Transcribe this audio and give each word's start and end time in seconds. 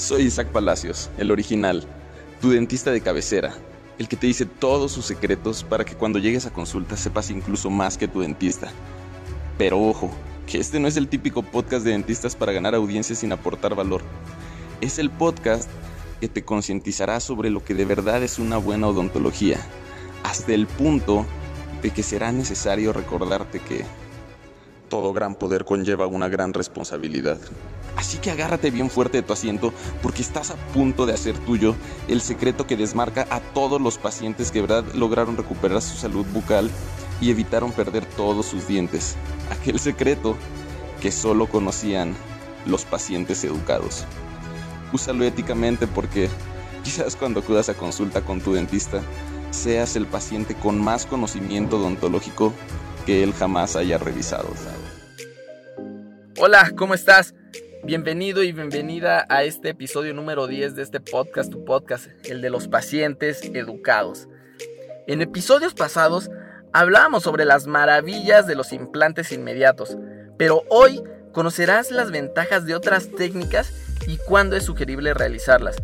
Soy 0.00 0.22
Isaac 0.22 0.48
Palacios, 0.48 1.10
el 1.18 1.30
original, 1.30 1.84
tu 2.40 2.48
dentista 2.48 2.90
de 2.90 3.02
cabecera, 3.02 3.52
el 3.98 4.08
que 4.08 4.16
te 4.16 4.28
dice 4.28 4.46
todos 4.46 4.92
sus 4.92 5.04
secretos 5.04 5.62
para 5.62 5.84
que 5.84 5.94
cuando 5.94 6.18
llegues 6.18 6.46
a 6.46 6.54
consulta 6.54 6.96
sepas 6.96 7.30
incluso 7.30 7.68
más 7.68 7.98
que 7.98 8.08
tu 8.08 8.20
dentista. 8.20 8.72
Pero 9.58 9.78
ojo, 9.78 10.10
que 10.46 10.56
este 10.56 10.80
no 10.80 10.88
es 10.88 10.96
el 10.96 11.06
típico 11.06 11.42
podcast 11.42 11.84
de 11.84 11.90
dentistas 11.90 12.34
para 12.34 12.52
ganar 12.52 12.74
audiencia 12.74 13.14
sin 13.14 13.30
aportar 13.30 13.74
valor. 13.74 14.00
Es 14.80 14.98
el 14.98 15.10
podcast 15.10 15.68
que 16.18 16.28
te 16.28 16.44
concientizará 16.44 17.20
sobre 17.20 17.50
lo 17.50 17.62
que 17.62 17.74
de 17.74 17.84
verdad 17.84 18.22
es 18.22 18.38
una 18.38 18.56
buena 18.56 18.86
odontología, 18.86 19.60
hasta 20.22 20.54
el 20.54 20.66
punto 20.66 21.26
de 21.82 21.90
que 21.90 22.02
será 22.02 22.32
necesario 22.32 22.94
recordarte 22.94 23.60
que 23.60 23.84
todo 24.90 25.14
gran 25.14 25.34
poder 25.34 25.64
conlleva 25.64 26.06
una 26.06 26.28
gran 26.28 26.52
responsabilidad. 26.52 27.38
Así 27.96 28.18
que 28.18 28.30
agárrate 28.30 28.70
bien 28.70 28.90
fuerte 28.90 29.18
de 29.18 29.22
tu 29.22 29.32
asiento 29.32 29.72
porque 30.02 30.20
estás 30.20 30.50
a 30.50 30.56
punto 30.74 31.06
de 31.06 31.14
hacer 31.14 31.38
tuyo 31.38 31.74
el 32.08 32.20
secreto 32.20 32.66
que 32.66 32.76
desmarca 32.76 33.26
a 33.30 33.40
todos 33.40 33.80
los 33.80 33.96
pacientes 33.96 34.50
que 34.50 34.60
verdad 34.60 34.84
lograron 34.94 35.36
recuperar 35.36 35.80
su 35.80 35.96
salud 35.96 36.26
bucal 36.32 36.70
y 37.20 37.30
evitaron 37.30 37.72
perder 37.72 38.04
todos 38.04 38.46
sus 38.46 38.66
dientes. 38.66 39.16
Aquel 39.50 39.78
secreto 39.78 40.36
que 41.00 41.10
solo 41.10 41.46
conocían 41.46 42.14
los 42.66 42.84
pacientes 42.84 43.42
educados. 43.44 44.04
Úsalo 44.92 45.24
éticamente 45.24 45.86
porque 45.86 46.28
quizás 46.82 47.16
cuando 47.16 47.40
acudas 47.40 47.68
a 47.68 47.74
consulta 47.74 48.22
con 48.22 48.40
tu 48.40 48.54
dentista 48.54 49.00
seas 49.50 49.96
el 49.96 50.06
paciente 50.06 50.54
con 50.54 50.80
más 50.82 51.06
conocimiento 51.06 51.78
odontológico 51.78 52.52
que 53.06 53.22
él 53.22 53.32
jamás 53.32 53.76
haya 53.76 53.98
revisado. 53.98 54.48
Hola, 56.42 56.72
¿cómo 56.74 56.94
estás? 56.94 57.34
Bienvenido 57.84 58.42
y 58.42 58.52
bienvenida 58.52 59.26
a 59.28 59.44
este 59.44 59.68
episodio 59.68 60.14
número 60.14 60.46
10 60.46 60.74
de 60.74 60.82
este 60.82 60.98
podcast, 60.98 61.52
tu 61.52 61.66
podcast, 61.66 62.06
el 62.24 62.40
de 62.40 62.48
los 62.48 62.66
pacientes 62.66 63.42
educados. 63.52 64.26
En 65.06 65.20
episodios 65.20 65.74
pasados 65.74 66.30
hablábamos 66.72 67.24
sobre 67.24 67.44
las 67.44 67.66
maravillas 67.66 68.46
de 68.46 68.54
los 68.54 68.72
implantes 68.72 69.32
inmediatos, 69.32 69.98
pero 70.38 70.62
hoy 70.70 71.02
conocerás 71.34 71.90
las 71.90 72.10
ventajas 72.10 72.64
de 72.64 72.74
otras 72.74 73.10
técnicas 73.10 73.70
y 74.06 74.16
cuándo 74.16 74.56
es 74.56 74.64
sugerible 74.64 75.12
realizarlas. 75.12 75.76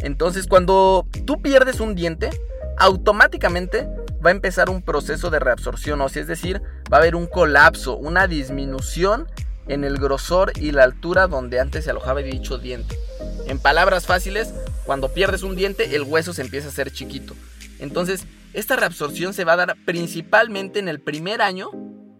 Entonces, 0.00 0.46
cuando 0.46 1.06
tú 1.26 1.42
pierdes 1.42 1.78
un 1.78 1.94
diente, 1.94 2.30
automáticamente 2.78 3.86
va 4.24 4.30
a 4.30 4.32
empezar 4.32 4.70
un 4.70 4.80
proceso 4.80 5.28
de 5.28 5.40
reabsorción 5.40 6.00
ósea, 6.00 6.22
es 6.22 6.28
decir, 6.28 6.62
va 6.90 6.96
a 6.96 7.00
haber 7.00 7.16
un 7.16 7.26
colapso, 7.26 7.98
una 7.98 8.26
disminución 8.26 9.26
en 9.70 9.84
el 9.84 9.98
grosor 9.98 10.52
y 10.56 10.72
la 10.72 10.82
altura 10.82 11.28
donde 11.28 11.60
antes 11.60 11.84
se 11.84 11.90
alojaba 11.90 12.20
dicho 12.20 12.58
diente. 12.58 12.98
En 13.46 13.58
palabras 13.58 14.06
fáciles, 14.06 14.52
cuando 14.84 15.12
pierdes 15.14 15.42
un 15.42 15.54
diente, 15.54 15.94
el 15.94 16.02
hueso 16.02 16.34
se 16.34 16.42
empieza 16.42 16.66
a 16.66 16.70
hacer 16.70 16.90
chiquito. 16.90 17.34
Entonces, 17.78 18.26
esta 18.52 18.76
reabsorción 18.76 19.32
se 19.32 19.44
va 19.44 19.52
a 19.52 19.56
dar 19.56 19.76
principalmente 19.86 20.80
en 20.80 20.88
el 20.88 21.00
primer 21.00 21.40
año 21.40 21.70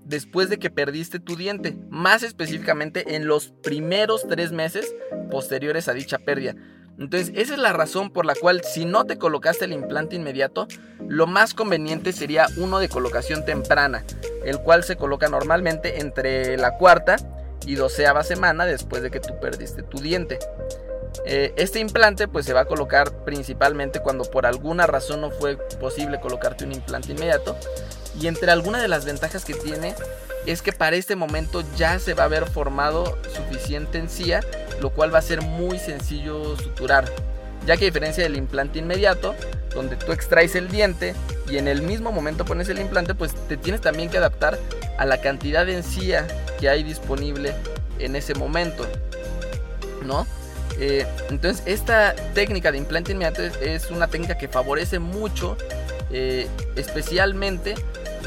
después 0.04 0.48
de 0.48 0.58
que 0.58 0.70
perdiste 0.70 1.18
tu 1.18 1.36
diente, 1.36 1.76
más 1.88 2.22
específicamente 2.22 3.16
en 3.16 3.26
los 3.26 3.48
primeros 3.48 4.26
tres 4.28 4.52
meses 4.52 4.94
posteriores 5.30 5.88
a 5.88 5.92
dicha 5.92 6.18
pérdida. 6.18 6.54
Entonces, 6.98 7.32
esa 7.34 7.54
es 7.54 7.58
la 7.58 7.72
razón 7.72 8.10
por 8.10 8.26
la 8.26 8.34
cual 8.34 8.62
si 8.62 8.84
no 8.84 9.06
te 9.06 9.18
colocaste 9.18 9.64
el 9.64 9.72
implante 9.72 10.16
inmediato, 10.16 10.68
lo 11.08 11.26
más 11.26 11.54
conveniente 11.54 12.12
sería 12.12 12.46
uno 12.58 12.78
de 12.78 12.88
colocación 12.88 13.44
temprana, 13.44 14.04
el 14.44 14.58
cual 14.60 14.84
se 14.84 14.96
coloca 14.96 15.28
normalmente 15.28 16.00
entre 16.00 16.56
la 16.56 16.76
cuarta 16.76 17.16
y 17.66 17.75
doceava 17.75 18.22
semana 18.25 18.64
después 18.64 19.03
de 19.03 19.11
que 19.11 19.20
tú 19.20 19.39
perdiste 19.41 19.83
tu 19.83 19.98
diente. 19.98 20.39
Eh, 21.25 21.53
este 21.56 21.80
implante 21.80 22.28
pues 22.28 22.47
se 22.47 22.53
va 22.53 22.61
a 22.61 22.64
colocar 22.64 23.25
principalmente 23.25 24.00
cuando 24.00 24.25
por 24.25 24.47
alguna 24.47 24.86
razón 24.86 25.20
no 25.20 25.30
fue 25.30 25.56
posible 25.78 26.20
colocarte 26.20 26.64
un 26.64 26.72
implante 26.72 27.12
inmediato 27.12 27.56
y 28.19 28.26
entre 28.26 28.50
algunas 28.50 28.81
de 28.81 28.88
las 28.88 29.04
ventajas 29.04 29.44
que 29.44 29.54
tiene 29.54 29.94
es 30.47 30.62
que 30.62 30.72
para 30.72 30.97
este 30.97 31.16
momento 31.16 31.62
ya 31.76 31.99
se 31.99 32.15
va 32.15 32.25
a 32.25 32.26
haber 32.26 32.47
formado 32.47 33.19
suficiente 33.34 33.99
encía, 33.99 34.41
lo 34.81 34.91
cual 34.91 35.12
va 35.12 35.19
a 35.19 35.22
ser 35.22 35.43
muy 35.43 35.78
sencillo 35.78 36.56
suturar, 36.56 37.04
ya 37.66 37.76
que 37.76 37.84
a 37.84 37.88
diferencia 37.88 38.22
del 38.22 38.37
implante 38.37 38.78
inmediato, 38.78 39.34
donde 39.75 39.97
tú 39.97 40.12
extraes 40.12 40.54
el 40.54 40.69
diente 40.69 41.15
y 41.49 41.59
en 41.59 41.69
el 41.69 41.82
mismo 41.82 42.10
momento 42.10 42.44
pones 42.44 42.69
el 42.69 42.78
implante, 42.78 43.15
pues 43.15 43.34
te 43.49 43.56
tienes 43.56 43.81
también 43.81 44.09
que 44.09 44.19
adaptar 44.19 44.59
a 44.99 45.04
la 45.04 45.20
cantidad 45.20 45.66
de 45.66 45.76
encía 45.76 46.26
que 46.60 46.69
hay 46.69 46.82
disponible 46.82 47.54
en 47.98 48.16
ese 48.16 48.34
momento, 48.34 48.87
¿no? 50.04 50.26
Eh, 50.78 51.06
entonces 51.28 51.62
esta 51.66 52.15
técnica 52.34 52.72
de 52.72 52.78
implante 52.78 53.12
inmediato 53.12 53.43
es, 53.43 53.91
una 53.91 54.09
técnica 54.09 54.38
que 54.38 54.48
favorece 54.48 54.99
mucho, 54.99 55.56
eh, 56.10 56.49
especialmente 56.76 57.75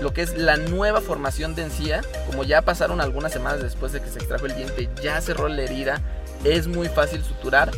lo 0.02 0.14
que 0.14 0.22
es 0.22 0.38
la 0.38 0.58
nueva 0.58 1.02
formación 1.02 1.56
de 1.56 1.64
encía, 1.64 2.02
como 2.28 2.44
ya 2.44 2.62
pasaron 2.62 3.02
algunas 3.02 3.32
semanas 3.32 3.62
después 3.62 3.92
de 3.92 4.02
que 4.02 4.10
se 4.10 4.20
extrajo 4.20 4.46
el 4.46 4.56
diente, 4.56 4.90
ya 5.02 5.20
cerró 5.22 5.48
la 5.48 5.62
herida, 5.62 6.02
es 6.44 6.68
muy 6.68 6.90
fácil 6.90 7.24
suturar 7.24 7.72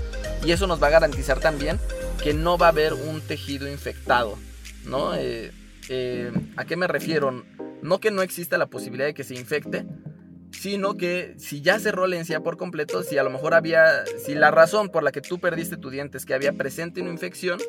y 0.43 0.51
eso 0.51 0.67
nos 0.67 0.81
va 0.81 0.87
a 0.87 0.91
garantizar 0.91 1.39
también 1.39 1.79
que 2.23 2.33
no 2.33 2.57
va 2.57 2.67
a 2.67 2.69
haber 2.69 2.93
un 2.93 3.21
tejido 3.21 3.67
infectado, 3.69 4.37
¿no? 4.85 5.13
Eh, 5.15 5.51
eh, 5.89 6.31
¿A 6.55 6.65
qué 6.65 6.75
me 6.75 6.87
refiero? 6.87 7.43
No 7.81 7.99
que 7.99 8.11
no 8.11 8.21
exista 8.21 8.57
la 8.57 8.65
posibilidad 8.65 9.05
de 9.05 9.13
que 9.13 9.23
se 9.23 9.35
infecte, 9.35 9.85
sino 10.51 10.95
que 10.97 11.35
si 11.37 11.61
ya 11.61 11.79
cerró 11.79 12.07
la 12.07 12.17
encía 12.17 12.41
por 12.41 12.57
completo, 12.57 13.03
si 13.03 13.17
a 13.17 13.23
lo 13.23 13.29
mejor 13.29 13.53
había, 13.53 14.05
si 14.23 14.35
la 14.35 14.51
razón 14.51 14.89
por 14.89 15.03
la 15.03 15.11
que 15.11 15.21
tú 15.21 15.39
perdiste 15.39 15.77
tu 15.77 15.89
diente 15.89 16.17
es 16.17 16.25
que 16.25 16.33
había 16.33 16.53
presente 16.53 17.01
una 17.01 17.11
infección, 17.11 17.59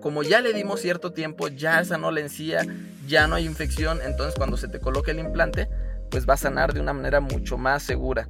como 0.00 0.22
ya 0.22 0.40
le 0.40 0.52
dimos 0.52 0.80
cierto 0.80 1.12
tiempo, 1.12 1.48
ya 1.48 1.84
sanó 1.84 2.10
la 2.10 2.20
encía, 2.20 2.66
ya 3.06 3.26
no 3.26 3.36
hay 3.36 3.46
infección, 3.46 4.00
entonces 4.04 4.34
cuando 4.36 4.56
se 4.56 4.68
te 4.68 4.80
coloque 4.80 5.12
el 5.12 5.20
implante, 5.20 5.68
pues 6.10 6.28
va 6.28 6.34
a 6.34 6.38
sanar 6.38 6.74
de 6.74 6.80
una 6.80 6.92
manera 6.92 7.20
mucho 7.20 7.56
más 7.56 7.82
segura. 7.82 8.28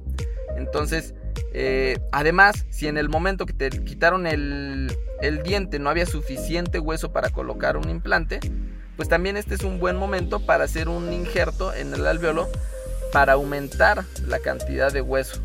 Entonces, 0.55 1.15
eh, 1.53 1.99
además, 2.11 2.65
si 2.69 2.87
en 2.87 2.97
el 2.97 3.09
momento 3.09 3.45
que 3.45 3.53
te 3.53 3.69
quitaron 3.69 4.27
el, 4.27 4.95
el 5.21 5.43
diente 5.43 5.79
no 5.79 5.89
había 5.89 6.05
suficiente 6.05 6.79
hueso 6.79 7.11
para 7.11 7.29
colocar 7.29 7.75
un 7.75 7.89
implante, 7.89 8.39
pues 8.95 9.09
también 9.09 9.37
este 9.37 9.55
es 9.55 9.63
un 9.63 9.79
buen 9.79 9.97
momento 9.97 10.45
para 10.45 10.65
hacer 10.65 10.87
un 10.87 11.11
injerto 11.11 11.73
en 11.73 11.93
el 11.93 12.05
alveolo 12.05 12.49
para 13.13 13.33
aumentar 13.33 14.03
la 14.27 14.39
cantidad 14.39 14.91
de 14.91 15.01
hueso, 15.01 15.39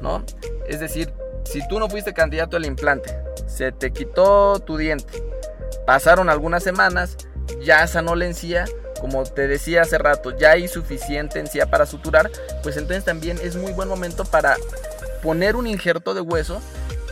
¿no? 0.00 0.24
Es 0.66 0.80
decir, 0.80 1.12
si 1.44 1.66
tú 1.68 1.78
no 1.78 1.88
fuiste 1.88 2.12
candidato 2.12 2.56
al 2.56 2.66
implante, 2.66 3.16
se 3.46 3.70
te 3.70 3.92
quitó 3.92 4.58
tu 4.58 4.76
diente, 4.76 5.22
pasaron 5.86 6.28
algunas 6.28 6.64
semanas, 6.64 7.16
ya 7.62 7.86
sanó 7.86 8.16
la 8.16 8.26
encía, 8.26 8.64
como 9.00 9.22
te 9.22 9.46
decía 9.46 9.82
hace 9.82 9.98
rato, 9.98 10.36
ya 10.36 10.50
hay 10.50 10.66
suficiente 10.66 11.38
encía 11.38 11.70
para 11.70 11.86
suturar, 11.86 12.28
pues 12.64 12.76
entonces 12.76 13.04
también 13.04 13.38
es 13.40 13.54
muy 13.54 13.72
buen 13.72 13.88
momento 13.88 14.24
para 14.24 14.56
poner 15.22 15.54
un 15.54 15.68
injerto 15.68 16.12
de 16.12 16.22
hueso 16.22 16.60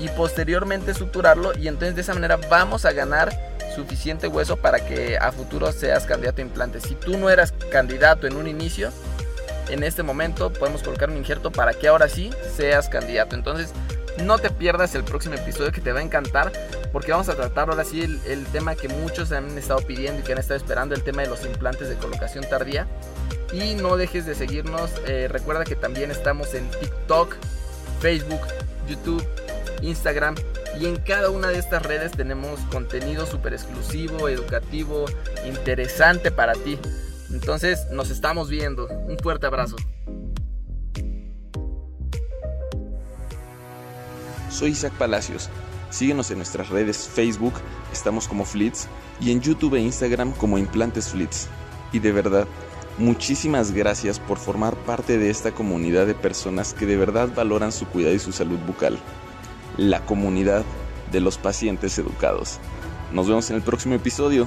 y 0.00 0.09
posteriormente 0.09 0.93
suturarlo 0.93 1.56
y 1.56 1.69
entonces 1.69 1.95
de 1.95 2.03
esa 2.03 2.15
manera 2.15 2.37
vamos 2.50 2.84
a 2.84 2.93
ganar 2.93 3.33
suficiente 3.77 4.27
hueso 4.27 4.56
para 4.56 4.81
que 4.81 5.16
a 5.19 5.31
futuro 5.31 5.71
seas 5.71 6.05
candidato 6.05 6.41
a 6.43 6.45
implante. 6.45 6.81
Si 6.81 6.97
tú 6.97 7.16
no 7.16 7.31
eras 7.31 7.55
candidato 7.71 8.27
en 8.27 8.37
un 8.37 8.49
inicio, 8.49 8.91
en 9.68 9.82
este 9.82 10.02
momento 10.02 10.52
podemos 10.52 10.82
colocar 10.82 11.10
un 11.10 11.16
injerto 11.16 11.50
para 11.50 11.74
que 11.74 11.88
ahora 11.88 12.08
sí 12.08 12.30
seas 12.56 12.88
candidato. 12.88 13.34
Entonces, 13.34 13.72
no 14.24 14.38
te 14.38 14.50
pierdas 14.50 14.94
el 14.94 15.04
próximo 15.04 15.34
episodio 15.34 15.70
que 15.72 15.80
te 15.80 15.92
va 15.92 16.00
a 16.00 16.02
encantar 16.02 16.52
porque 16.92 17.12
vamos 17.12 17.28
a 17.28 17.34
tratar 17.34 17.70
ahora 17.70 17.84
sí 17.84 18.00
el, 18.02 18.46
tema 18.46 18.74
que 18.74 18.88
muchos 18.88 19.30
han 19.32 19.56
estado 19.58 19.80
pidiendo 19.80 20.20
y 20.20 20.24
que 20.24 20.32
han 20.32 20.38
estado 20.38 20.56
esperando, 20.56 20.94
el 20.94 21.02
tema 21.02 21.22
de 21.22 21.28
los 21.28 21.44
implantes 21.44 21.88
de 21.88 21.96
colocación 21.96 22.44
tardía. 22.48 22.86
Y 23.52 23.74
no 23.74 23.96
dejes 23.96 24.26
de 24.26 24.34
seguirnos, 24.34 24.90
eh, 25.06 25.28
recuerda 25.28 25.64
que 25.64 25.76
también 25.76 26.10
estamos 26.10 26.54
en 26.54 26.68
TikTok, 26.70 27.36
Facebook, 28.00 28.40
YouTube, 28.88 29.24
Instagram 29.82 30.34
y 30.78 30.86
en 30.86 30.97
cada 30.97 31.30
una 31.30 31.48
de 31.48 31.59
estas 31.59 31.82
redes 31.82 32.12
tenemos 32.12 32.60
contenido 32.71 33.26
súper 33.26 33.54
exclusivo, 33.54 34.28
educativo, 34.28 35.06
interesante 35.47 36.30
para 36.30 36.53
ti. 36.53 36.78
Entonces 37.30 37.86
nos 37.91 38.10
estamos 38.10 38.48
viendo. 38.48 38.86
Un 38.86 39.19
fuerte 39.19 39.47
abrazo. 39.47 39.77
Soy 44.51 44.71
Isaac 44.71 44.92
Palacios. 44.95 45.51
Síguenos 45.91 46.30
en 46.30 46.39
nuestras 46.39 46.69
redes 46.69 47.09
Facebook, 47.09 47.54
estamos 47.92 48.28
como 48.28 48.45
Flits, 48.45 48.89
y 49.21 49.30
en 49.30 49.41
YouTube 49.41 49.75
e 49.75 49.80
Instagram 49.80 50.33
como 50.33 50.59
Implantes 50.59 51.09
Flits. 51.09 51.48
Y 51.92 51.98
de 51.98 52.13
verdad, 52.13 52.47
muchísimas 52.98 53.72
gracias 53.72 54.19
por 54.21 54.39
formar 54.39 54.74
parte 54.77 55.16
de 55.16 55.31
esta 55.31 55.53
comunidad 55.53 56.07
de 56.07 56.15
personas 56.15 56.74
que 56.74 56.86
de 56.86 56.97
verdad 56.97 57.31
valoran 57.34 57.72
su 57.72 57.86
cuidado 57.86 58.15
y 58.15 58.19
su 58.19 58.33
salud 58.33 58.59
bucal. 58.66 58.98
La 59.77 60.04
comunidad 60.04 60.65
de 61.10 61.21
los 61.21 61.39
pacientes 61.39 61.98
educados. 61.98 62.59
Nos 63.13 63.28
vemos 63.28 63.48
en 63.48 63.57
el 63.57 63.63
próximo 63.63 63.95
episodio. 63.95 64.47